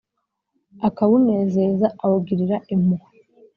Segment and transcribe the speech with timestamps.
[0.87, 3.09] akawunezeza awugirira impuhwe.